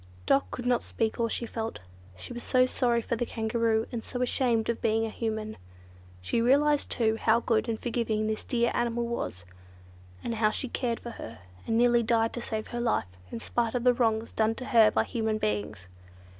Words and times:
Dot 0.25 0.49
could 0.49 0.65
not 0.65 0.81
speak 0.81 1.19
all 1.19 1.27
she 1.27 1.45
felt. 1.45 1.79
She 2.17 2.33
was 2.33 2.41
so 2.41 2.65
sorry 2.65 3.03
for 3.03 3.15
the 3.15 3.23
Kangaroo, 3.23 3.85
and 3.91 4.03
so 4.03 4.23
ashamed 4.23 4.67
of 4.67 4.81
being 4.81 5.05
a 5.05 5.11
Human. 5.11 5.57
She 6.21 6.41
realised 6.41 6.89
too, 6.89 7.17
how 7.17 7.39
good 7.41 7.69
and 7.69 7.77
forgiving 7.79 8.25
this 8.25 8.43
dear 8.43 8.71
animal 8.73 9.05
was; 9.05 9.45
how 10.23 10.49
she 10.49 10.69
had 10.69 10.73
cared 10.73 10.99
for 10.99 11.11
her, 11.11 11.37
and 11.67 11.77
nearly 11.77 12.01
died 12.01 12.33
to 12.33 12.41
save 12.41 12.69
her 12.69 12.81
life, 12.81 13.09
in 13.31 13.37
spite 13.37 13.75
of 13.75 13.83
the 13.83 13.93
wrongs 13.93 14.31
done 14.31 14.55
to 14.55 14.65
her 14.65 14.89
by 14.89 15.03
human 15.03 15.37
beings. 15.37 15.87